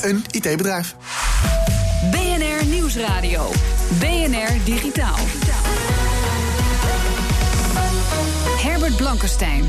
[0.00, 0.96] een IT-bedrijf.
[2.10, 3.50] BNR Nieuwsradio.
[3.98, 5.16] BNR Digitaal.
[8.62, 9.64] Herbert Blankenstein.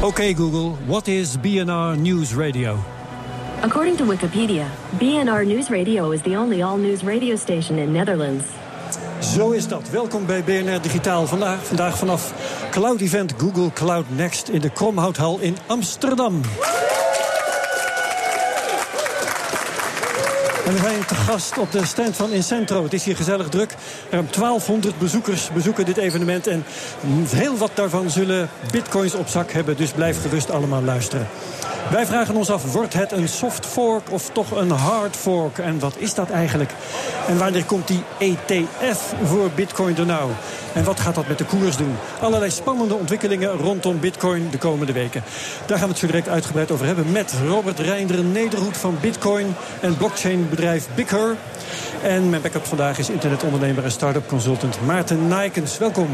[0.00, 2.78] Okay, Google, what is BNR News Radio?
[3.60, 4.66] According to Wikipedia,
[4.98, 8.44] BNR News Radio is the only all-news radio station in Netherlands.
[9.34, 9.90] Zo is dat.
[9.90, 11.26] Welkom bij BNR Digitaal.
[11.26, 12.32] Vandaag, vandaag vanaf
[12.70, 16.40] Cloud Event Google Cloud Next in de Kromhouthal in Amsterdam.
[20.66, 22.82] En we zijn te gast op de stand van Incentro.
[22.82, 23.74] Het is hier gezellig druk.
[24.10, 26.46] Ruim 1200 bezoekers bezoeken dit evenement.
[26.46, 26.64] En
[27.28, 29.76] heel wat daarvan zullen bitcoins op zak hebben.
[29.76, 31.26] Dus blijf gerust allemaal luisteren.
[31.90, 35.58] Wij vragen ons af, wordt het een soft fork of toch een hard fork?
[35.58, 36.70] En wat is dat eigenlijk?
[37.28, 40.30] En wanneer komt die ETF voor bitcoin er nou?
[40.74, 41.96] En wat gaat dat met de koers doen?
[42.20, 45.22] Allerlei spannende ontwikkelingen rondom bitcoin de komende weken.
[45.66, 47.12] Daar gaan we het zo direct uitgebreid over hebben...
[47.12, 51.36] met Robert Reinder Nederhoed van bitcoin en blockchainbedrijf Bigger.
[52.02, 55.78] En mijn backup vandaag is internetondernemer en start-up consultant Maarten Nijkens.
[55.78, 56.08] Welkom.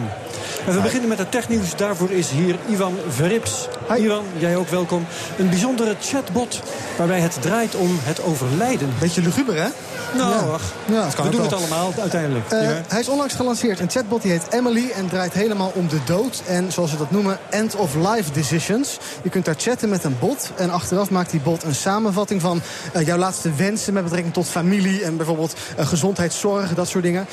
[0.67, 1.77] En we beginnen met het technieuws.
[1.77, 3.69] Daarvoor is hier Ivan Verrips.
[3.99, 5.07] Ivan, jij ook welkom.
[5.39, 6.63] Een bijzondere chatbot
[6.99, 8.89] waarbij het draait om het overlijden.
[9.01, 9.69] Beetje luguber, hè?
[10.17, 11.03] Nou, Ja.
[11.03, 12.51] ach, we doen het allemaal uiteindelijk.
[12.51, 12.83] Eh, Ja.
[12.89, 13.81] Hij is onlangs gelanceerd.
[13.81, 16.43] Een chatbot die heet Emily en draait helemaal om de dood.
[16.47, 18.99] En zoals ze dat noemen, end-of-life decisions.
[19.23, 20.51] Je kunt daar chatten met een bot.
[20.57, 22.61] En achteraf maakt die bot een samenvatting van
[22.93, 23.93] eh, jouw laatste wensen...
[23.93, 27.27] met betrekking tot familie en bijvoorbeeld eh, gezondheidszorg, dat soort dingen.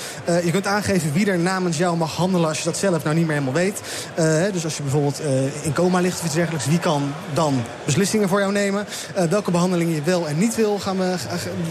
[0.43, 2.47] Je kunt aangeven wie er namens jou mag handelen...
[2.47, 3.81] als je dat zelf nou niet meer helemaal weet.
[4.53, 5.21] Dus als je bijvoorbeeld
[5.61, 6.65] in coma ligt of iets dergelijks...
[6.67, 8.85] wie kan dan beslissingen voor jou nemen?
[9.29, 11.15] Welke behandelingen je wel en niet wil, gaan we,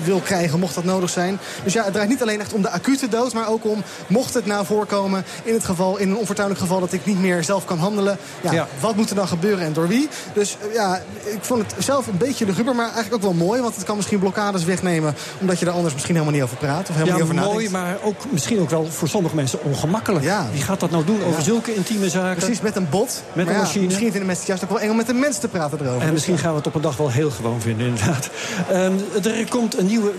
[0.05, 1.39] wil krijgen, mocht dat nodig zijn.
[1.65, 3.33] Dus ja, het draait niet alleen echt om de acute dood...
[3.33, 5.25] maar ook om, mocht het nou voorkomen...
[5.45, 8.19] in het geval, in een onfortuinlijk geval dat ik niet meer zelf kan handelen...
[8.41, 8.69] Ja, Ja.
[8.81, 10.09] wat moet er dan gebeuren en door wie?
[10.33, 13.61] Dus eh, ja, ik vond het zelf een beetje luguber, maar eigenlijk ook wel mooi...
[13.61, 15.15] want het kan misschien blokkades wegnemen...
[15.41, 17.69] omdat je er anders misschien helemaal niet over praat of helemaal Ja, niet over mooi,
[17.71, 17.73] nadenkt.
[17.73, 20.25] maar ook misschien ook wel voor sommige mensen ongemakkelijk.
[20.25, 20.47] Ja.
[20.53, 21.45] Wie gaat dat nou doen over Ja.
[21.45, 22.37] zulke intieme zaken?
[22.37, 23.23] Precies, met een bot.
[23.33, 23.85] Met Maar een ja, machine.
[23.85, 26.03] Misschien vinden mensen het juist ook wel eng om met een mens te praten erover.
[26.07, 26.41] En misschien ja.
[26.41, 28.29] gaan we het op een dag wel heel gewoon vinden, inderdaad.
[28.71, 28.93] Ehm,
[29.39, 30.13] er komt een nieuwe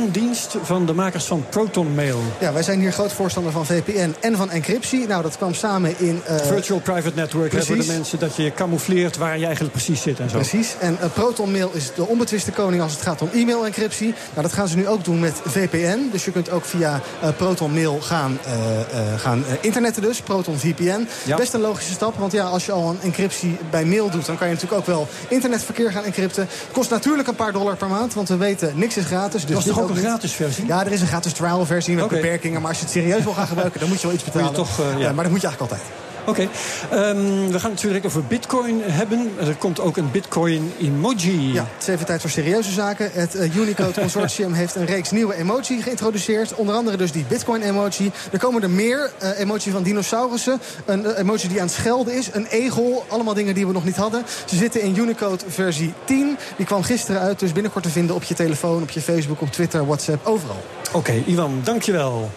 [0.00, 2.20] VPN-dienst van de makers van Proton Mail.
[2.40, 5.06] Ja, wij zijn hier groot voorstander van VPN en van encryptie.
[5.06, 6.20] Nou, dat kwam samen in...
[6.26, 7.86] eh, Virtual Private Network, voor de precies.
[7.86, 10.36] mensen dat je camoufleert waar je eigenlijk precies zit en zo.
[10.36, 10.74] Precies.
[10.80, 14.06] En eh, ProtonMail is de onbetwiste koning als het gaat om e-mail-encryptie.
[14.30, 15.98] Nou, dat gaan ze nu ook doen met VPN.
[16.12, 20.20] Dus je kunt ook via eh, ProtonMail gaan, eh, eh, gaan eh, internetten dus.
[20.20, 21.08] Proton VPN.
[21.24, 21.36] Ja.
[21.36, 22.18] Best een logische stap.
[22.18, 24.26] Want ja, als je al een encryptie bij mail doet...
[24.26, 26.48] dan kan je natuurlijk ook wel internetverkeer gaan encrypten.
[26.72, 28.14] Kost natuurlijk een paar dollar per maand.
[28.14, 29.40] Want we weten, niks is gratis.
[29.40, 30.66] Dus Dat is dit toch ook een gratis versie?
[30.66, 32.60] Ja, er is een gratis trial versie met beperkingen.
[32.60, 34.52] Maar als je het serieus wil gaan gebruiken, dan moet je wel iets betalen.
[34.52, 35.08] toch, eh, ja.
[35.08, 35.82] Eh, maar dat moet je eigenlijk altijd.
[36.26, 36.48] Oké,
[36.90, 37.16] Ehm,
[37.46, 39.32] we gaan het natuurlijk over bitcoin hebben.
[39.40, 41.52] Er komt ook een bitcoin emoji.
[41.52, 43.10] Ja, het is even tijd voor serieuze zaken.
[43.12, 46.54] Het eh, Unicode Consortium heeft een reeks nieuwe emoji geïntroduceerd.
[46.54, 48.12] Onder andere dus die Bitcoin-emoji.
[48.32, 49.10] Er komen er meer.
[49.18, 50.60] eh, emoji van dinosaurussen.
[50.84, 52.28] Een eh, emoji die aan het schelden is.
[52.32, 53.04] Een egel.
[53.08, 54.22] Allemaal dingen die we nog niet hadden.
[54.44, 56.36] Ze zitten in Unicode versie 10.
[56.56, 57.38] Die kwam gisteren uit.
[57.38, 60.64] Dus binnenkort te vinden op je telefoon, op je Facebook, op Twitter, WhatsApp, overal.
[60.92, 62.30] Oké, Ivan, dankjewel.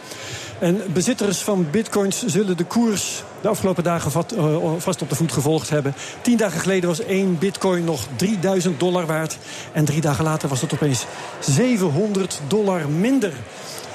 [0.63, 5.31] En bezitters van bitcoins zullen de koers de afgelopen dagen eh, vast op de voet
[5.31, 5.93] gevolgd hebben.
[6.21, 9.37] Tien dagen geleden was één bitcoin nog 3000 dollar waard.
[9.71, 11.05] En drie dagen later was het opeens
[11.39, 13.33] 700 dollar minder.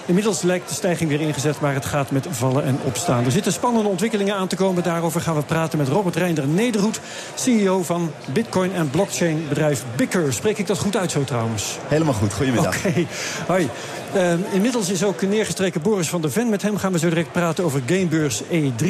[0.09, 3.25] Inmiddels lijkt de stijging weer ingezet, maar het gaat met vallen en opstaan.
[3.25, 4.83] Er zitten spannende ontwikkelingen aan te komen.
[4.83, 7.01] Daarover gaan we praten met Robert Reinder Nederhoed,
[7.35, 10.33] CEO van bitcoin- en blockchain-bedrijf Bicker.
[10.33, 11.79] Spreek ik dat goed uit zo trouwens?
[11.89, 12.77] Helemaal goed, goedemiddag.
[12.77, 13.07] Oké,
[13.47, 13.69] hoi.
[14.15, 16.49] Ehm, inmiddels is ook neergestreken Boris van der Ven.
[16.49, 18.87] Met hem gaan we zo direct praten over Gamebeurs E3.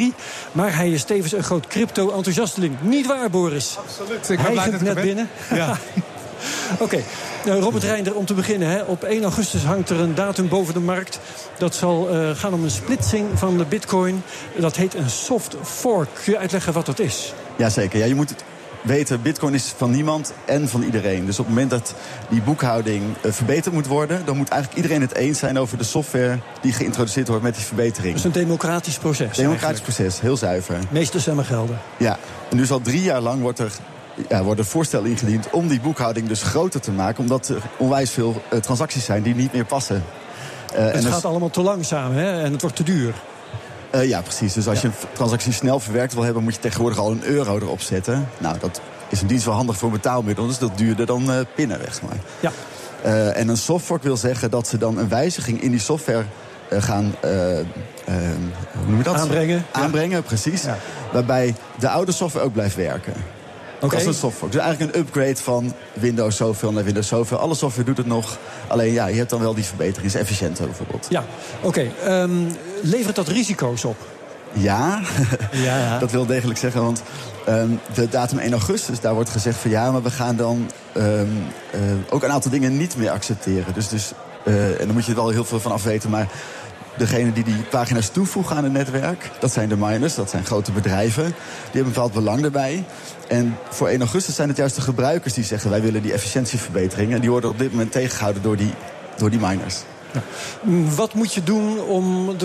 [0.51, 2.75] Maar hij is tevens een groot crypto-enthousiasteling.
[2.81, 3.77] Niet waar, Boris?
[3.77, 4.29] Absoluut.
[4.29, 5.03] Ik ben Hij blij net ben.
[5.03, 5.29] binnen.
[5.53, 5.77] Ja.
[6.79, 7.03] Oké,
[7.45, 8.69] Nou, Robert Reinder, om te beginnen.
[8.69, 8.81] Hè.
[8.81, 11.19] Op 1 augustus hangt er een datum boven de markt.
[11.57, 14.23] Dat zal eh, gaan om een splitsing van de bitcoin.
[14.57, 16.09] Dat heet een soft fork.
[16.23, 17.33] Kun je uitleggen wat dat is?
[17.55, 18.43] Jazeker, ja, je moet het
[18.81, 21.25] weten, bitcoin is van niemand en van iedereen.
[21.25, 21.93] Dus op het moment dat
[22.29, 24.25] die boekhouding eh, verbeterd moet worden...
[24.25, 26.39] dan moet eigenlijk iedereen het eens zijn over de software...
[26.61, 28.13] die geïntroduceerd wordt met die verbetering.
[28.13, 29.37] Dus een democratisch proces.
[29.37, 29.95] Democratisch eigenlijk.
[29.95, 30.77] proces, heel zuiver.
[30.89, 31.79] Meeste stemmen gelden.
[31.97, 32.17] Ja,
[32.49, 33.71] en dus al drie jaar lang wordt er
[34.27, 37.19] ja, worden voorstellen ingediend om die boekhouding dus groter te maken.
[37.19, 40.03] Omdat er onwijs veel eh, transacties zijn die niet meer passen.
[40.75, 42.43] Uh, het gaat allemaal te langzaam hè?
[42.43, 43.13] en het wordt te duur.
[43.95, 44.53] Uh, ja, precies.
[44.53, 46.43] Dus als je een transactie snel verwerkt wil hebben...
[46.43, 48.29] moet je tegenwoordig al een euro erop zetten.
[48.37, 50.47] Nou, dat is een dienst wel handig voor betaalmiddel.
[50.47, 52.17] Dus dat duurde dan pinnen, zeg maar.
[52.39, 52.51] Ja.
[53.31, 56.23] En een softfork wil zeggen dat ze dan een wijziging in die software
[56.69, 57.15] gaan...
[57.21, 59.15] hoe noem je dat?
[59.15, 59.65] Aanbrengen.
[59.71, 60.21] Aanbrengen, ja.
[60.21, 60.63] precies.
[60.63, 60.77] Ja.
[61.11, 63.13] Waarbij de oude software ook blijft werken.
[63.79, 63.89] Okay.
[63.89, 64.51] Dat is een software.
[64.51, 67.37] Dus eigenlijk een upgrade van Windows zoveel naar Windows zoveel.
[67.37, 68.37] Alle software doet het nog.
[68.67, 70.13] Alleen ja, je hebt dan wel die verbetering.
[70.13, 71.07] is efficiënter bijvoorbeeld.
[71.09, 71.23] Ja,
[71.61, 71.91] oké.
[72.03, 72.21] Okay.
[72.21, 72.47] Um,
[72.81, 73.97] levert dat risico's op?
[74.53, 75.01] Ja,
[75.51, 75.99] ja, ja.
[76.05, 76.81] dat wil degelijk zeggen.
[76.81, 77.03] Want
[77.49, 81.47] um, de datum 1 augustus, daar wordt gezegd van ja, maar we gaan dan um,
[81.75, 83.73] uh, ook een aantal dingen niet meer accepteren.
[83.73, 84.11] Dus, dus
[84.45, 86.09] uh, en dan moet je er wel heel veel van afweten.
[86.09, 86.27] Maar
[86.99, 90.71] degene die die pagina's toevoegen aan het netwerk, dat zijn de miners, dat zijn grote
[90.71, 91.23] bedrijven.
[91.23, 92.85] Die hebben een bepaald belang daarbij.
[93.27, 95.69] En voor 1 augustus zijn het juist de gebruikers die zeggen...
[95.69, 97.13] wij willen die efficiëntieverbetering.
[97.13, 98.73] En die worden op dit moment tegengehouden door die,
[99.17, 99.75] door die miners.
[100.11, 100.21] Ja.
[100.95, 102.37] Wat moet je doen om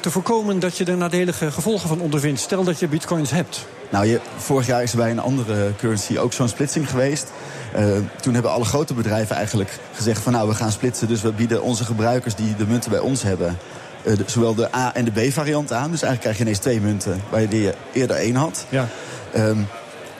[0.00, 2.40] te voorkomen dat je er nadelige gevolgen van ondervindt?
[2.40, 3.66] Stel dat je bitcoins hebt.
[3.90, 7.32] Nou, je, vorig jaar is er bij een andere currency ook zo'n splitsing geweest.
[7.76, 7.84] Uh,
[8.20, 10.32] toen hebben alle grote bedrijven eigenlijk gezegd van...
[10.32, 13.58] nou, we gaan splitsen, dus we bieden onze gebruikers die de munten bij ons hebben...
[14.02, 15.90] Uh, de, zowel de A- en de B-variant aan.
[15.90, 18.64] Dus eigenlijk krijg je ineens twee munten waar je eerder één had.
[18.68, 18.88] Ja.
[19.36, 19.66] Um,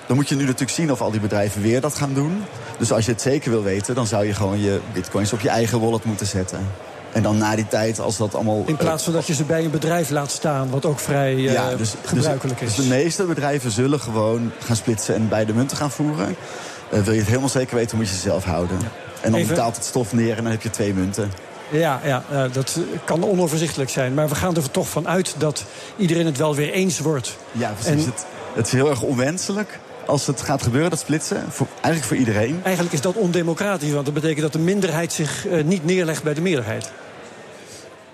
[0.07, 2.43] dan moet je nu natuurlijk zien of al die bedrijven weer dat gaan doen.
[2.79, 5.49] Dus als je het zeker wil weten, dan zou je gewoon je bitcoins op je
[5.49, 6.59] eigen wallet moeten zetten.
[7.13, 8.63] En dan na die tijd, als dat allemaal...
[8.67, 11.53] In plaats van dat je ze bij een bedrijf laat staan, wat ook vrij uh,
[11.53, 12.75] ja, dus, gebruikelijk dus, is.
[12.77, 16.37] Dus de meeste bedrijven zullen gewoon gaan splitsen en beide munten gaan voeren.
[16.93, 18.79] Uh, wil je het helemaal zeker weten, moet je ze zelf houden.
[18.81, 18.87] Ja.
[19.21, 19.55] En dan Even...
[19.55, 21.31] betaalt het stof neer en dan heb je twee munten.
[21.71, 24.15] Ja, ja, uh, dat kan onoverzichtelijk zijn.
[24.15, 25.65] Maar we gaan er toch van uit dat
[25.97, 27.37] iedereen het wel weer eens wordt.
[27.53, 27.91] Ja, precies.
[27.91, 27.99] En...
[27.99, 31.45] Het, het is heel erg onwenselijk als het gaat gebeuren, dat splitsen.
[31.49, 32.61] Voor, eigenlijk voor iedereen.
[32.63, 36.35] Eigenlijk is dat ondemocratisch, want dat betekent dat de minderheid zich uh, niet neerlegt bij
[36.35, 36.91] de meerderheid.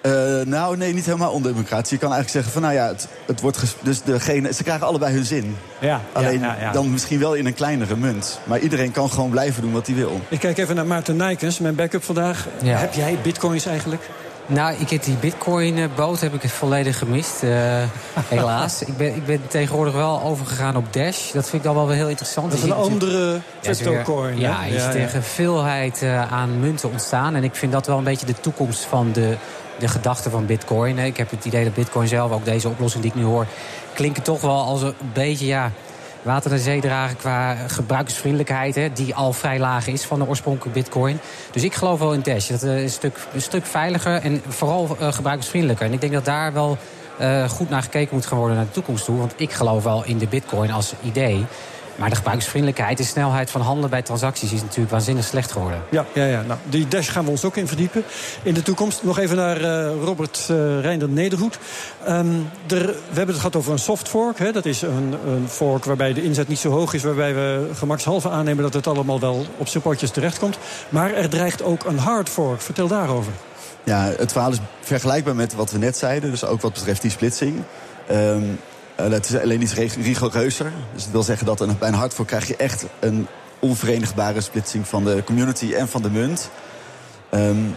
[0.07, 1.91] Uh, nou, nee, niet helemaal ondemocratisch.
[1.91, 5.15] Je kan eigenlijk zeggen van, nou ja, het, het wordt dus degene, ze krijgen allebei
[5.15, 5.57] hun zin.
[5.79, 8.41] Ja, Alleen ja, ja, dan misschien wel in een kleinere munt.
[8.45, 10.21] Maar iedereen kan gewoon blijven doen wat hij wil.
[10.29, 12.47] Ik kijk even naar Maarten Nijkens, mijn backup vandaag.
[12.65, 14.03] Heb jij bitcoins eigenlijk?
[14.49, 17.43] Nou, ik heb die bitcoin-boot heb ik het volledig gemist.
[17.43, 17.51] Uh,
[18.29, 18.83] helaas.
[18.83, 21.33] ik, ben, ik ben tegenwoordig wel overgegaan op Dash.
[21.33, 22.51] Dat vind ik dan wel weer heel interessant.
[22.51, 24.39] Dat is een andere crypto-coin.
[24.39, 27.35] Ja, je ziet er een veelheid uh, aan munten ontstaan.
[27.35, 29.37] En ik vind dat wel een beetje de toekomst van de,
[29.79, 30.99] de gedachte van bitcoin.
[30.99, 33.47] Ik heb het idee dat bitcoin zelf, ook deze oplossing die ik nu hoor...
[33.95, 35.73] klinken toch wel als een beetje, ja
[36.27, 38.75] water naar zee dragen qua gebruikersvriendelijkheid...
[38.75, 41.21] Hè, die al vrij laag is van de oorspronkelijke bitcoin.
[41.51, 42.49] Dus ik geloof wel in Dash.
[42.49, 45.87] Dat is een stuk, stuk veiliger en vooral uh, gebruikersvriendelijker.
[45.87, 46.79] En ik denk dat daar wel
[47.21, 49.19] uh, goed naar gekeken moet gaan worden naar de toekomst toe.
[49.19, 51.47] Want ik geloof wel in de bitcoin als idee...
[51.97, 55.83] Maar de gebruiksvriendelijkheid en snelheid van handelen bij transacties is natuurlijk waanzinnig slecht geworden.
[55.91, 56.43] Ja, ja, ja.
[56.43, 58.05] Nou, die dash gaan we ons ook in verdiepen
[58.43, 59.03] in de toekomst.
[59.03, 61.59] Nog even naar uh, Robert uh, Reinder Nederhoed.
[62.09, 64.39] Um, er, we hebben het gehad over een soft fork.
[64.39, 64.53] Hè.
[64.53, 68.31] Dat is een, een fork waarbij de inzet niet zo hoog is, waarbij we gemakshalve
[68.31, 70.59] aannemen dat het allemaal wel op zijn potjes terechtkomt.
[70.89, 72.61] Maar er dreigt ook een hard fork.
[72.61, 73.33] Vertel daarover.
[73.85, 76.31] Ja, het verhaal is vergelijkbaar met wat we net zeiden.
[76.31, 77.63] Dus ook wat betreft die splitsing.
[78.11, 78.59] Um,
[79.01, 80.73] uh, het is alleen iets rigoureuzer.
[80.95, 83.27] Dus dat wil zeggen dat een, bij een hardfork krijg je echt een
[83.59, 86.51] onverenigbare splitsing van de community en van de munt.
[87.35, 87.77] Um,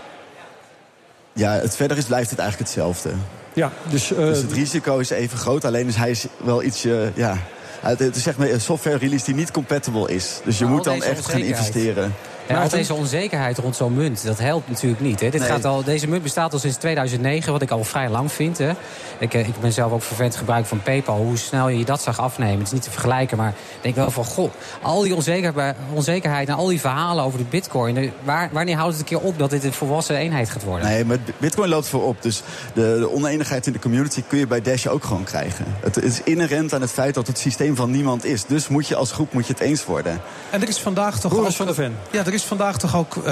[1.33, 3.09] ja, het verder is, blijft het eigenlijk hetzelfde.
[3.53, 7.11] Ja, dus, uh, dus het risico is even groot, alleen is hij is wel ietsje.
[7.15, 7.37] Ja,
[7.81, 10.39] het is zeg maar een software release die niet compatible is.
[10.43, 12.13] Dus je maar moet dan echt gaan investeren.
[12.55, 15.19] Ja, al deze onzekerheid rond zo'n munt, dat helpt natuurlijk niet.
[15.19, 15.29] Hè.
[15.29, 15.49] Dit Nee.
[15.49, 18.57] gaat al, deze munt bestaat al sinds 2009, wat ik al vrij lang vind.
[18.57, 18.71] Hè.
[19.19, 21.17] Ik, eh, ik ben zelf ook vervent gebruik van PayPal.
[21.17, 23.37] Hoe snel je dat zag afnemen, het is niet te vergelijken.
[23.37, 24.51] Maar ik denk wel van, goh,
[24.81, 27.97] al die onzekerheid, onzekerheid en al die verhalen over de bitcoin...
[27.97, 30.87] eh, Waar, wanneer houdt het een keer op dat dit een volwassen eenheid gaat worden?
[30.87, 32.21] Nee, maar Bitcoin loopt voorop.
[32.21, 32.41] Dus
[32.73, 35.65] de, de oneenigheid in de community kun je bij Dash ook gewoon krijgen.
[35.79, 38.45] Het is inherent aan het feit dat het systeem van niemand is.
[38.45, 40.21] Dus moet je als groep moet je het eens worden.
[40.49, 41.95] En er is vandaag toch ook, van Ven.
[42.11, 43.23] Ja, er is vandaag toch ook uh,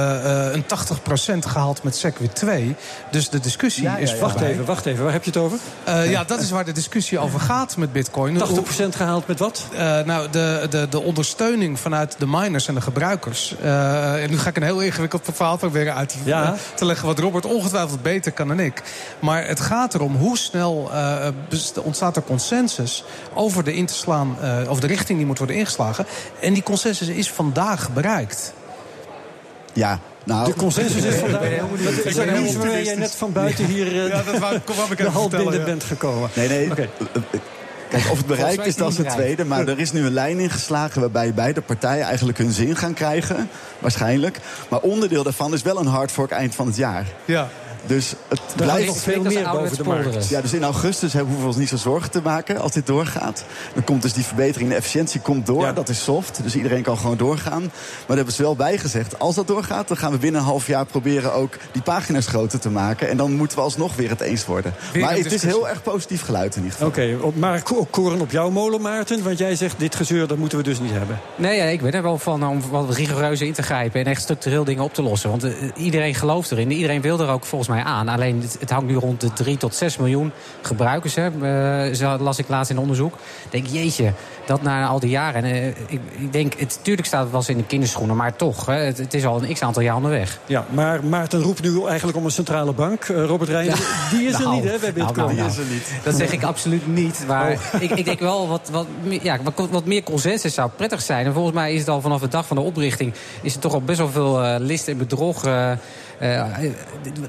[0.51, 0.67] een 80%
[1.47, 2.75] gehaald met Segwit 2.
[3.11, 4.19] Dus de discussie Ja, ja, is.
[4.19, 5.03] Wacht even, wacht even.
[5.03, 5.57] Waar heb je het over?
[5.57, 8.41] 80% Uh, ja, dat is waar de discussie over gaat met Bitcoin.
[8.41, 8.63] Hoe-
[8.95, 9.65] gehaald met wat?
[9.73, 13.55] Uh, nou, de, de, de ondersteuning vanuit de miners en de gebruikers.
[13.61, 16.55] En nu ga ik een heel ingewikkeld verhaal proberen uit te, Ja.
[16.75, 17.07] te leggen...
[17.07, 18.81] wat Robert ongetwijfeld beter kan dan ik.
[19.19, 20.91] Maar het gaat erom hoe snel
[21.83, 23.03] ontstaat er consensus...
[23.33, 24.37] over de, in te slaan,
[24.67, 26.05] over de richting die moet worden ingeslagen.
[26.41, 28.53] En die consensus is vandaag bereikt.
[29.77, 30.45] Ja, nou...
[30.45, 31.41] De consensus is vandaag.
[31.41, 34.55] Ik ben heel jij net van buiten hier eh, Ja, dat wou,
[34.91, 35.63] ik de hal binnen ja.
[35.63, 36.29] bent gekomen.
[36.33, 36.69] Nee, nee.
[37.89, 39.45] Kijk, of het bereikt is, dat het is het tweede.
[39.45, 43.49] Maar er is nu een lijn ingeslagen waarbij beide partijen eigenlijk hun zin gaan krijgen.
[43.79, 44.39] Waarschijnlijk.
[44.69, 47.05] Maar onderdeel daarvan is wel een hard fork eind van het jaar.
[47.25, 47.49] Ja.
[47.85, 50.29] Dus het blijft nog veel meer boven de markt.
[50.29, 52.85] Ja, dus in augustus hebben- hoeven we ons niet zo zorgen te maken als dit
[52.87, 53.43] doorgaat.
[53.73, 55.61] Dan komt dus die verbetering, de efficiëntie komt door.
[55.61, 55.73] Ja.
[55.73, 57.61] Dat is soft, dus iedereen kan gewoon doorgaan.
[57.61, 57.71] Maar
[58.07, 59.19] daar hebben ze wel bij gezegd.
[59.19, 62.59] Als dat doorgaat, dan gaan we binnen een half jaar proberen ook die pagina's groter
[62.59, 63.09] te maken.
[63.09, 64.73] En dan moeten we alsnog weer het eens worden.
[64.93, 66.87] Weer maar het is heel erg positief geluid in ieder geval.
[66.87, 69.23] Oké, op- maar ko- koren op jouw molen, Maarten.
[69.23, 71.19] Want jij zegt, dit gezeur, dat moeten we dus niet hebben.
[71.35, 73.99] Nee, ja, ik ben er wel van om wat rigoureuzer in te grijpen...
[73.99, 75.29] en echt structureel dingen op te lossen.
[75.29, 76.71] Want eh, iedereen gelooft erin.
[76.71, 78.07] Iedereen wil er ook volgens mij aan.
[78.07, 80.31] Alleen het, het hangt nu rond de 3 tot 6 miljoen
[80.61, 81.15] gebruikers.
[81.15, 81.27] Hè.
[81.87, 83.13] Eh, zo las ik laatst in onderzoek.
[83.13, 84.13] Ik denk, jeetje,
[84.45, 85.43] dat na al die jaren.
[85.43, 88.15] En, eh, ik, ik denk, het, tuurlijk staat het wel eens in de kinderschoenen...
[88.15, 90.39] maar toch, hè, het, het is al een x-aantal jaar onderweg.
[90.45, 93.03] Ja, maar Maarten roept nu eigenlijk om een centrale bank.
[93.03, 94.17] Eh, Robert Reijnen, Ja.
[94.17, 95.15] die is er Nou, niet, hè, bij nou, Bitcoin.
[95.15, 95.35] nou, nou.
[95.35, 96.03] Die is er niet.
[96.03, 97.23] Dat zeg ik absoluut niet.
[97.27, 97.81] Maar Oh.
[97.81, 101.25] ik, ik denk wel wat, wat, meer- ja, wat, wat meer consensus zou prettig zijn.
[101.25, 103.13] En volgens mij is het al vanaf de dag van de oprichting...
[103.41, 105.43] is er toch al best wel veel eh, list en bedrog...
[106.19, 106.45] eh,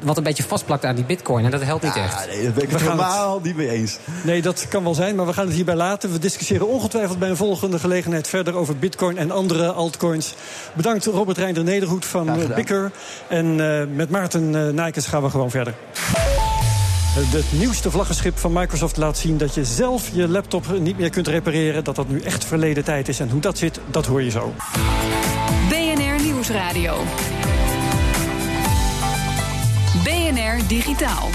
[0.02, 1.45] wat een beetje vastplakt aan die bitcoin.
[1.45, 2.26] En dat helpt niet Ja, echt.
[2.26, 3.99] nee, daar ben ik We het helemaal niet mee eens.
[4.23, 6.12] Nee, dat kan wel zijn, maar we gaan het hierbij laten.
[6.12, 10.35] We discussiëren ongetwijfeld bij een volgende gelegenheid verder over bitcoin en andere altcoins.
[10.73, 12.54] Bedankt Robert Reinder Nederhoed van eh.
[12.54, 12.90] Bikker.
[13.28, 15.75] En eh, met Maarten uh, Nijkens gaan we gewoon verder.
[17.18, 21.28] Het nieuwste vlaggenschip van Microsoft laat zien dat je zelf je laptop niet meer kunt
[21.28, 21.85] repareren.
[21.85, 23.21] Dat dat nu echt verleden tijd is.
[23.21, 24.54] En hoe dat zit, dat hoor je zo.
[25.68, 26.97] BNR Nieuwsradio.
[30.49, 31.28] BNR Digitaal.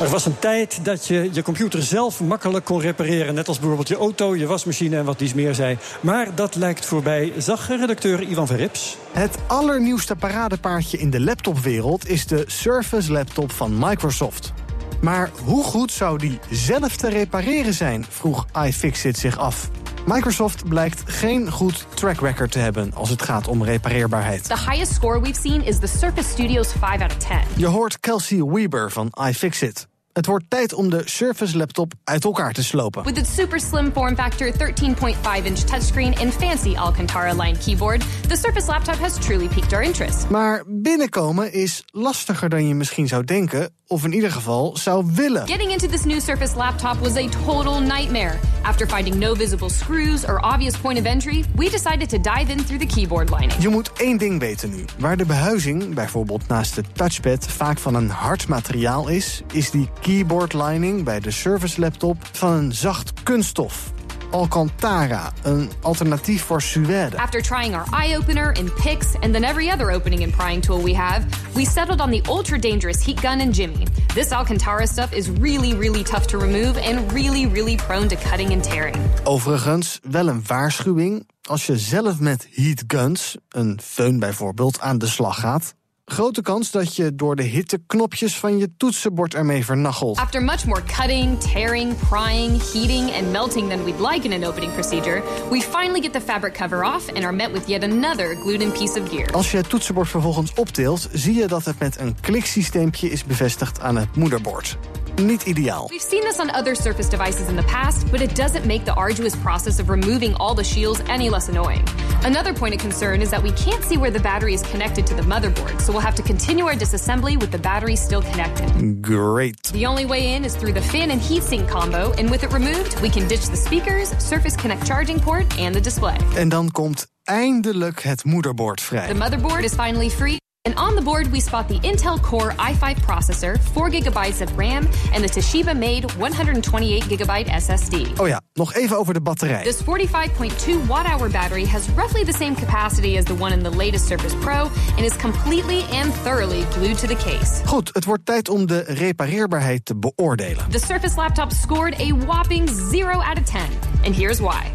[0.00, 3.34] Er was een tijd dat je je computer zelf makkelijk kon repareren.
[3.34, 5.78] Net als bijvoorbeeld je auto, je wasmachine en wat dies meer zei.
[6.00, 8.96] Maar dat lijkt voorbij, zag redacteur Ivan Verrips.
[9.12, 14.52] Het allernieuwste paradepaardje in de laptopwereld is de Surface Laptop van Microsoft.
[15.00, 19.70] Maar hoe goed zou die zelf te repareren zijn, vroeg iFixit zich af.
[20.08, 24.44] Microsoft blijkt geen goed track record te hebben als het gaat om repareerbaarheid.
[24.44, 27.38] The highest score we've seen is the Surface Studios 5 out of 10.
[27.56, 29.88] Je hoort Kelsey Weber van iFixit.
[30.12, 33.04] Het wordt tijd om de Surface laptop uit elkaar te slopen.
[33.04, 38.36] With its super slim form factor, 13.5 inch touchscreen, and fancy Alcantara lined keyboard, the
[38.36, 40.28] Surface laptop has truly piqued our interest.
[40.28, 45.46] Maar binnenkomen is lastiger dan je misschien zou denken, of in ieder geval zou willen.
[45.46, 48.38] Getting into this new Surface laptop was a total nightmare.
[48.62, 52.64] After finding no visible screws or obvious point of entry, we decided to dive in
[52.64, 53.62] through the keyboard lining.
[53.62, 54.84] Je moet één ding weten nu.
[54.98, 59.88] Waar de behuizing, bijvoorbeeld naast het touchpad, vaak van een hard materiaal is, is die
[60.00, 63.92] keyboard lining bij de Surface laptop van een zacht kunststof.
[64.30, 67.16] Alcantara, een alternatief voor suède.
[67.16, 70.82] After trying our eye opener and picks, and then every other opening and prying tool
[70.82, 73.86] we have, we settled on the ultra dangerous heat gun and Jimmy.
[74.14, 78.52] This Alcantara stuff is really, really tough to remove and really, really prone to cutting
[78.52, 78.96] and tearing.
[79.24, 81.26] Overigens, wel een waarschuwing.
[81.42, 85.76] Als je zelf met heatguns, een föhn bijvoorbeeld, aan de slag gaat...
[86.08, 90.16] grote kans dat je door de hitteknopjes van je toetsenbord ermee vernachelt.
[90.16, 94.72] After much more cutting, tearing, prying, heating, and melting than we'd like in an opening
[94.72, 98.72] procedure, we finally get the fabric cover off and are met with yet another glued-in
[98.72, 99.32] piece of gear.
[99.32, 103.80] Als je het toetsenbord vervolgens optilt, zie je dat het met een kliksysteempje is bevestigd
[103.80, 104.78] aan het moederbord.
[105.18, 105.88] Niet ideaal.
[105.90, 108.94] We've seen this on other Surface devices in the past, but it doesn't make the
[108.94, 111.84] arduous process of removing all the shields any less annoying.
[112.22, 115.14] Another point of concern is that we can't see where the battery is connected to
[115.14, 119.02] the motherboard, so we'll have to continue our disassembly with the battery still connected.
[119.02, 119.72] Great.
[119.72, 123.00] The only way in is through the fan and heatsink combo, and with it removed,
[123.00, 126.16] we can ditch the speakers, Surface Connect charging port, and the display.
[126.36, 130.38] En dan komt eindelijk het moederbord The motherboard is finally free.
[130.68, 134.86] And on the board, we spot the Intel Core i5 processor, 4 gigabytes of RAM,
[135.14, 138.20] and the Toshiba made 128 gigabyte SSD.
[138.20, 139.62] Oh ja, nog even over de batterij.
[139.62, 143.70] This 45.2 watt hour battery has roughly the same capacity as the one in the
[143.70, 147.62] latest Surface Pro and is completely and thoroughly glued to the case.
[147.66, 150.70] Goed, het wordt tijd om de repareerbaarheid te beoordelen.
[150.70, 153.60] The Surface laptop scored a whopping 0 out of 10,
[154.04, 154.70] and here's why.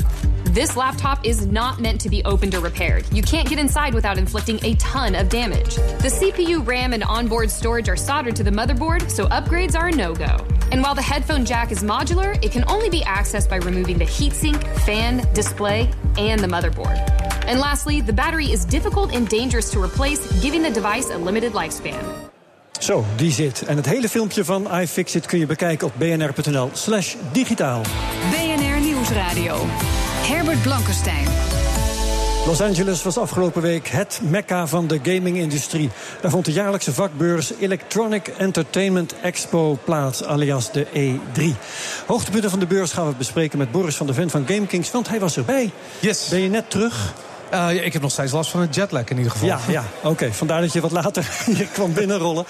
[0.53, 3.11] This laptop is not meant to be opened or repaired.
[3.11, 5.77] You can't get inside without inflicting a ton of damage.
[5.77, 9.91] The CPU, RAM, and onboard storage are soldered to the motherboard, so upgrades are a
[9.91, 10.37] no go.
[10.71, 14.05] And while the headphone jack is modular, it can only be accessed by removing the
[14.05, 16.99] heatsink, fan, display, and the motherboard.
[17.47, 21.53] And lastly, the battery is difficult and dangerous to replace, giving the device a limited
[21.53, 22.29] lifespan.
[22.79, 23.65] Zo, die zit.
[23.65, 27.81] En het hele filmpje van iFixit kun je bekijken op bnr.nl slash digitaal.
[28.31, 29.55] BNR Nieuwsradio.
[30.23, 31.27] Herbert Blankenstein.
[32.45, 35.89] Los Angeles was afgelopen week het mekka van de gaming-industrie.
[36.21, 41.43] Daar vond de jaarlijkse vakbeurs Electronic Entertainment Expo plaats, alias de E3.
[42.05, 45.09] Hoogtepunten van de beurs gaan we bespreken met Boris van der Ven van GameKings, want
[45.09, 45.71] hij was erbij.
[45.99, 46.27] Yes.
[46.29, 47.13] Ben je net terug?
[47.53, 49.47] Uh, ik heb nog steeds last van een jetlag in ieder geval.
[49.47, 50.33] Ja, ja oké.
[50.33, 52.45] Vandaar dat je wat later hier kwam binnenrollen.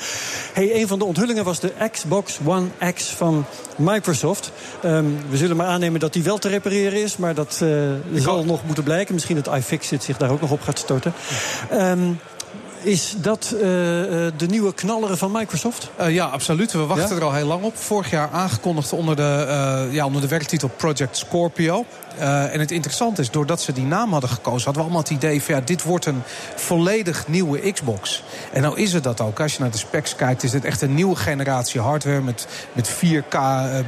[0.53, 3.45] Hey, een van de onthullingen was de Xbox One X van
[3.75, 4.51] Microsoft.
[4.85, 7.17] Um, we zullen maar aannemen dat die wel te repareren is.
[7.17, 7.69] Maar dat uh,
[8.15, 9.13] zal nog moeten blijken.
[9.13, 11.13] Misschien dat iFixit zich daar ook nog op gaat storten.
[11.71, 12.19] Um,
[12.83, 15.89] is dat uh, de nieuwe knalleren van Microsoft?
[15.99, 16.71] Uh, ja, absoluut.
[16.71, 17.15] We wachten ja?
[17.15, 17.77] er al heel lang op.
[17.77, 19.45] Vorig jaar aangekondigd onder de,
[19.87, 21.85] uh, ja, onder de werktitel Project Scorpio.
[22.19, 24.63] Uh, en het interessante is, doordat ze die naam hadden gekozen...
[24.63, 26.21] hadden we allemaal het idee van ja, dit wordt een
[26.55, 28.23] volledig nieuwe Xbox.
[28.51, 29.39] En nou is het dat ook.
[29.39, 32.21] Als je naar de specs kijkt, is dit echt een nieuwe generatie hardware...
[32.21, 33.37] met, met 4K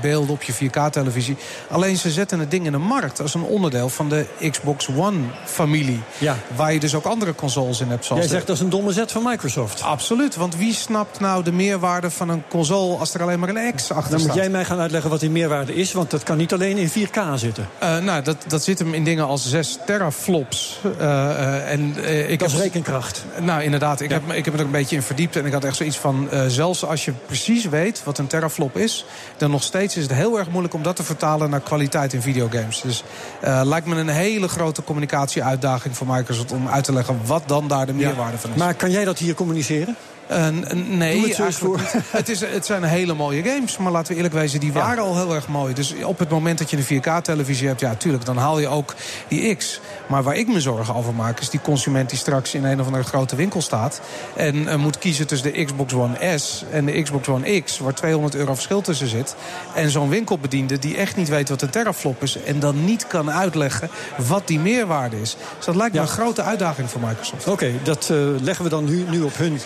[0.01, 1.37] beelden op je 4K-televisie.
[1.69, 6.01] Alleen ze zetten het ding in de markt als een onderdeel van de Xbox One-familie.
[6.17, 6.35] Ja.
[6.55, 8.05] Waar je dus ook andere consoles in hebt.
[8.05, 9.81] Zoals Jij zegt dat is een domme zet van Microsoft.
[9.81, 12.97] Absoluut, want wie snapt nou de meerwaarde van een console...
[12.97, 14.33] als er alleen maar een X achter Dan staat?
[14.33, 15.91] moet jij mij gaan uitleggen wat die meerwaarde is...
[15.91, 17.67] want dat kan niet alleen in 4K zitten.
[17.83, 20.79] Uh, nou, dat, dat zit hem in dingen als 6 teraflops.
[20.85, 23.25] Uh, uh, en, uh, ik dat is rekenkracht.
[23.41, 24.01] Nou, inderdaad.
[24.01, 24.19] Ik, Ja.
[24.25, 25.35] heb, ik heb me er een beetje in verdiept.
[25.35, 26.27] En ik had echt zoiets van...
[26.33, 29.05] uh, zelfs als je precies weet wat een teraflop is...
[29.37, 31.49] dan nog steeds is het heel erg moeilijk om dat te vertalen...
[31.49, 32.81] naar kwaliteit in videogames.
[32.81, 33.03] Dus
[33.41, 36.51] lijkt me een hele grote communicatieuitdaging voor Microsoft...
[36.51, 38.57] om uit te leggen wat dan daar de meerwaarde van is.
[38.57, 39.95] Maar kan jij dat hier communiceren?
[40.31, 42.03] Uh, nee, Doe het eigenlijk niet.
[42.11, 43.77] het, is, het zijn hele mooie games.
[43.77, 45.73] Maar laten we eerlijk wezen, die waren al heel erg mooi.
[45.73, 47.79] Dus op het moment dat je een 4K-televisie hebt...
[47.79, 48.93] ja, tuurlijk, dan haal je ook
[49.27, 49.79] die X.
[50.07, 51.39] Maar waar ik me zorgen over maak...
[51.39, 54.01] is die consument die straks in een of andere grote winkel staat...
[54.35, 57.79] en uh, moet kiezen tussen de Xbox One S en de Xbox One X...
[57.79, 59.35] waar 200 euro verschil tussen zit.
[59.75, 62.43] En zo'n winkelbediende die echt niet weet wat een teraflop is...
[62.43, 63.89] en dan niet kan uitleggen
[64.27, 65.37] wat die meerwaarde is.
[65.57, 67.47] Dus dat lijkt me een grote uitdaging voor Microsoft.
[67.47, 69.59] Oké, dat uh, leggen we dan nu, nu op hun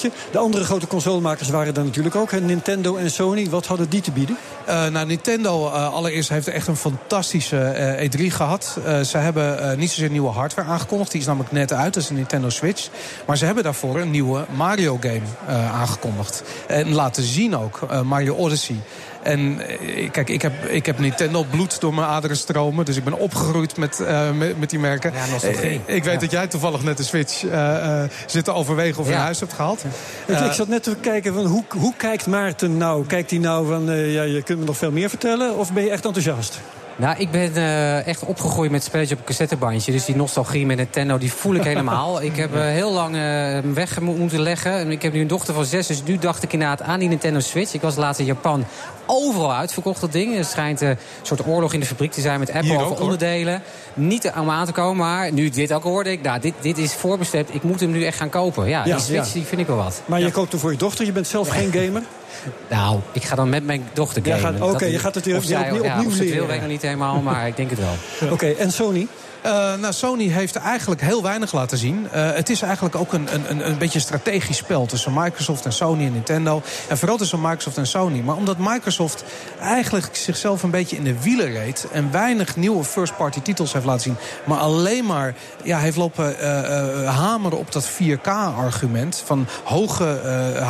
[0.00, 2.40] De andere grote consolemakers waren er natuurlijk ook.
[2.40, 3.50] Nintendo en Sony.
[3.50, 4.36] Wat hadden die te bieden?
[4.68, 8.78] Uh, nou, Nintendo uh, allereerst heeft echt een fantastische uh, E3 gehad.
[9.04, 11.10] Ze hebben niet zozeer nieuwe hardware aangekondigd.
[11.10, 12.88] Die is namelijk net uit, dat is een Nintendo Switch.
[13.26, 16.42] Maar ze hebben daarvoor een nieuwe Mario game aangekondigd.
[16.66, 18.76] En laten zien ook, Mario Odyssey.
[19.22, 22.84] En eh, kijk, ik heb, ik heb Nintendo bloed door mijn aderen stromen.
[22.84, 25.12] Dus ik ben opgegroeid met, uh, met, met, die merken.
[25.12, 25.48] Ja.
[25.48, 26.16] Eh, ik weet Ja.
[26.16, 29.18] dat jij toevallig net de Switch uh, zit te overwegen of je Ja.
[29.18, 29.84] in huis hebt gehaald.
[30.26, 33.06] Ik, Eh, ik zat net te kijken van hoe, hoe kijkt Maarten nou?
[33.06, 35.56] Kijkt hij nou van ja, je kunt me nog veel meer vertellen?
[35.56, 36.60] Of ben je echt enthousiast?
[36.96, 39.92] Nou, ik ben uh, echt opgegroeid met spelletje op een cassettebandje.
[39.92, 42.22] Dus die nostalgie met Nintendo, die voel ik helemaal.
[42.22, 44.72] ik heb uh, heel lang uh, weg mo moeten leggen.
[44.72, 47.08] En Ik heb nu een dochter van zes, dus nu dacht ik inderdaad aan die
[47.08, 47.74] Nintendo Switch.
[47.74, 48.64] Ik was laatst in Japan
[49.06, 50.36] overal uitverkocht, dat ding.
[50.36, 53.00] Er schijnt een soort oorlog in de fabriek te zijn met Apple over hoor.
[53.00, 53.62] onderdelen.
[53.94, 56.22] Niet om aan te komen, maar nu dit ook hoorde ik...
[56.22, 58.68] nou, dit, dit is voorbestemd, ik moet hem nu echt gaan kopen.
[58.68, 59.32] Ja, Ja, die Switch ja.
[59.32, 60.02] die vind ik wel wat.
[60.06, 62.02] Maar je koopt hem voor je dochter, je bent zelf geen gamer.
[62.70, 64.62] Nou, ik ga dan met mijn dochter gamen.
[64.62, 66.54] oké, je gaat het weer opnieuw- opnieuw wil, leren.
[66.54, 68.30] ik nog niet helemaal, maar ik denk het wel.
[68.30, 69.06] Oké, en Sony?
[69.46, 72.08] Uh, nou, Sony heeft eigenlijk heel weinig laten zien.
[72.14, 75.72] Uh, het is eigenlijk ook een, een, een beetje een strategisch spel tussen Microsoft en
[75.72, 76.62] Sony en Nintendo.
[76.88, 78.20] En vooral tussen Microsoft en Sony.
[78.20, 79.24] Maar omdat Microsoft
[79.60, 81.86] eigenlijk zichzelf een beetje in de wielen reed...
[81.92, 84.16] en weinig nieuwe first-party titels heeft laten zien...
[84.44, 89.22] maar alleen maar ja, heeft lopen uh, hameren op dat 4K-argument...
[89.24, 90.20] van hoge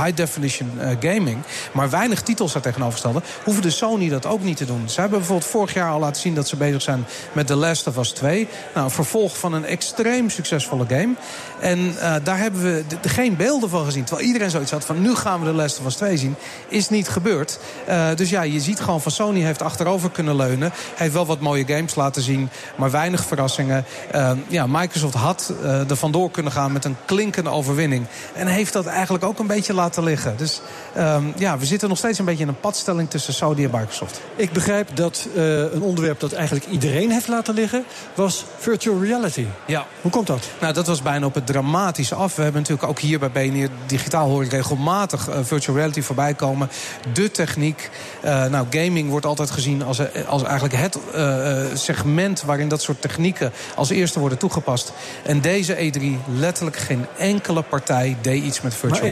[0.02, 1.38] high-definition gaming...
[1.72, 3.22] maar weinig titels daar tegenover stelden...
[3.44, 4.88] hoefde Sony dat ook niet te doen.
[4.88, 7.04] Ze hebben bijvoorbeeld vorig jaar al laten zien dat ze bezig zijn...
[7.32, 8.48] met The Last of Us 2.
[8.74, 11.14] Nou, vervolg van een extreem succesvolle game.
[11.60, 14.04] En uh, daar hebben we de, de geen beelden van gezien.
[14.04, 16.34] Terwijl iedereen zoiets had van nu gaan we The Last of Us 2 zien.
[16.68, 17.58] Is niet gebeurd.
[17.88, 20.72] Uh, dus ja, je ziet gewoon van Sony heeft achterover kunnen leunen.
[20.94, 22.48] Heeft wel wat mooie games laten zien.
[22.76, 23.84] Maar weinig verrassingen.
[24.14, 28.06] Uh, ja, Microsoft had er vandoor kunnen gaan met een klinkende overwinning.
[28.34, 30.36] En heeft dat eigenlijk ook een beetje laten liggen.
[30.36, 30.60] Dus
[30.98, 34.20] um, ja, we zitten nog steeds een beetje in een padstelling tussen Sony en Microsoft.
[34.36, 37.84] Ik begrijp dat een onderwerp dat eigenlijk iedereen heeft laten liggen...
[38.14, 39.46] was virtual reality.
[39.66, 39.86] Ja.
[40.00, 40.48] Hoe komt dat?
[40.60, 42.36] Nou, dat was bijna op het dramatische af.
[42.36, 46.34] We hebben natuurlijk ook hier bij BNR Digitaal hoor ik regelmatig uh, virtual reality voorbij
[46.34, 46.70] komen.
[47.12, 47.90] De techniek.
[48.24, 53.00] Uh, nou, gaming wordt altijd gezien als, als eigenlijk het uh, segment waarin dat soort
[53.00, 54.92] technieken als eerste worden toegepast.
[55.24, 59.10] En deze E3, letterlijk geen enkele partij deed iets met virtual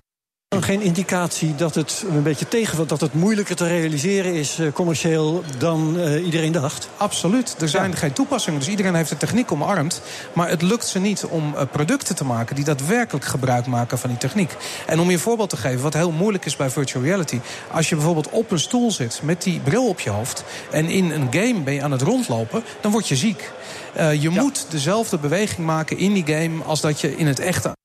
[0.61, 4.73] dan geen indicatie dat het een beetje tegen dat het moeilijker te realiseren is uh,
[4.73, 6.89] commercieel dan uh, iedereen dacht?
[6.97, 7.57] Absoluut.
[7.61, 7.97] Er zijn ja.
[7.97, 8.59] geen toepassingen.
[8.59, 10.03] Dus iedereen heeft de techniek omarmd.
[10.33, 14.11] Maar het lukt ze niet om uh, producten te maken die daadwerkelijk gebruik maken van
[14.11, 14.57] die techniek.
[14.87, 17.41] En om je een voorbeeld te geven, wat heel moeilijk is bij virtual reality.
[17.73, 20.45] Als je bijvoorbeeld op een stoel zit met die bril op je hoofd.
[20.71, 23.51] en in een game ben je aan het rondlopen, dan word je ziek.
[23.95, 24.43] Je ja.
[24.43, 27.79] moet dezelfde beweging maken in die game als dat je in het echte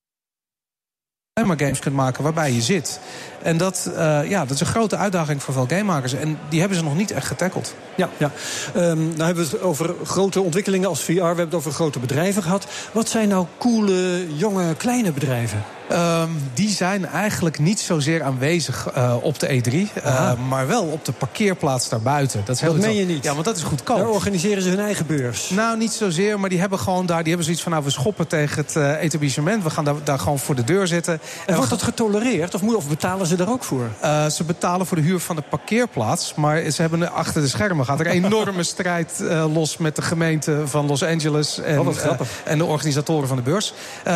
[1.43, 2.99] maar games kunt maken waarbij je zit.
[3.41, 6.13] En dat, uh, ja, dat is een grote uitdaging voor veel gamemakers.
[6.13, 7.75] En die hebben ze nog niet echt getackled.
[7.95, 8.31] Ja, ja.
[8.75, 11.11] Um, nou hebben we het over grote ontwikkelingen als VR.
[11.11, 12.67] We hebben het over grote bedrijven gehad.
[12.91, 15.63] Wat zijn nou coole, jonge, kleine bedrijven?
[15.91, 19.73] Um, die zijn eigenlijk niet zozeer aanwezig uh, op de E3.
[20.05, 22.41] Uh, maar wel op de parkeerplaats daarbuiten.
[22.45, 23.23] Dat, is heel dat meen je niet?
[23.23, 23.97] Ja, want dat is goedkoop.
[23.97, 25.49] Daar organiseren ze hun eigen beurs.
[25.49, 26.39] Nou, niet zozeer.
[26.39, 27.71] Maar die hebben gewoon daar die hebben zoiets van...
[27.71, 29.63] nou, we schoppen tegen het uh, etablissement.
[29.63, 31.13] We gaan daar, daar gewoon voor de deur zitten.
[31.13, 32.53] En, en wordt dat getolereerd?
[32.53, 33.89] Of, moet, of betalen ze daar ook voor?
[34.31, 36.33] Ze betalen voor de huur van de parkeerplaats.
[36.35, 39.77] Maar ze hebben achter de schermen gaat er een enorme strijd los...
[39.77, 43.73] met de gemeente van Los Angeles en, oh, en de organisatoren van de beurs.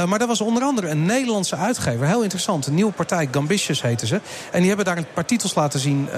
[0.07, 2.07] maar dat was onder andere een Nederlandse uitgever.
[2.07, 2.67] Heel interessant.
[2.67, 4.21] Een nieuwe partij, Gambitious heten ze.
[4.51, 6.09] En die hebben daar een paar titels laten zien...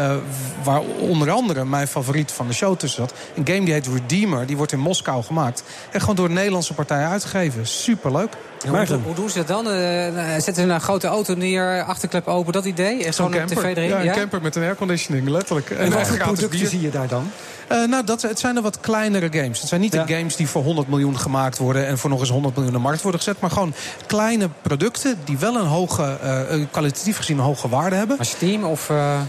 [0.64, 3.20] waar onder andere mijn favoriet van de show tussen zat.
[3.36, 4.46] Een game die heet Redeemer.
[4.46, 5.64] Die wordt in Moskou gemaakt.
[5.92, 7.68] En gewoon door een Nederlandse partij uitgegeven.
[7.68, 8.38] Superleuk.
[8.68, 9.68] Hoe, hoe, doen ze dat dan?
[9.68, 9.74] Uh,
[10.32, 13.12] zetten ze een grote auto neer, achterklep open, dat idee?
[13.12, 13.58] Zo'n camper.
[13.58, 13.90] TV erin?
[13.90, 14.14] Ja, een ja?
[14.14, 15.70] camper met een airconditioning, letterlijk.
[15.70, 17.32] En, en welke producten zie je daar dan?
[17.72, 19.60] Uh, nou, dat, het zijn er wat kleinere games.
[19.60, 20.04] Het zijn niet ja.
[20.04, 21.88] de games die voor 100 miljoen gemaakt worden...
[21.88, 23.40] en voor nog eens 100 miljoen de markt worden gezet.
[23.40, 23.74] Maar gewoon
[24.06, 28.18] kleine producten die wel een hoge, uh, kwalitatief gezien een hoge waarde hebben.
[28.18, 28.90] Maar Steam of...
[28.90, 29.20] Uh...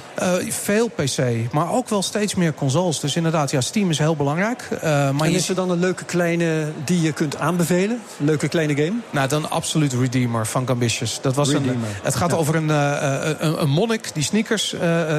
[0.48, 1.18] veel PC,
[1.52, 3.00] maar ook wel steeds meer consoles.
[3.00, 4.68] Dus inderdaad, ja, Steam is heel belangrijk.
[4.82, 8.00] maar en is er dan een leuke kleine die je kunt aanbevelen?
[8.18, 8.96] Een leuke kleine game?
[9.10, 11.20] Nou, dan absoluut Redeemer van Gambitious.
[11.20, 11.74] Dat was Redeemer.
[11.74, 12.36] een, het gaat ja.
[12.36, 14.74] over een, een, een monnik die sneakers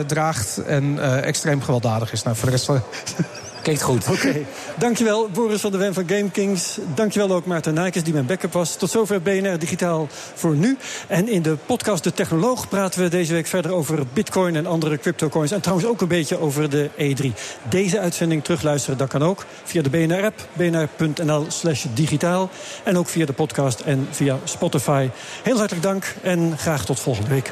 [0.08, 0.58] draagt...
[0.58, 2.24] en extreem gewelddadig is.
[2.24, 2.70] Nou, voor de rest...
[3.64, 4.08] Klinkt goed.
[4.10, 4.46] Oké.
[4.78, 6.78] Dankjewel, Boris van der Ven van Game Kings.
[6.96, 8.76] Dankjewel ook Maarten Nijkes, die mijn backup was.
[8.76, 10.78] Tot zover BNR Digitaal voor nu.
[11.08, 14.98] En in de podcast De Technoloog praten we deze week verder over bitcoin en andere
[14.98, 15.52] cryptocoins.
[15.52, 17.28] En trouwens ook een beetje over de E3.
[17.70, 19.46] Deze uitzending terugluisteren, dat kan ook.
[19.64, 22.50] Via de BNR-app, bnr.nl slash digitaal.
[22.84, 25.10] En ook via de podcast en via Spotify.
[25.44, 27.52] Heel hartelijk dank en graag tot volgende week.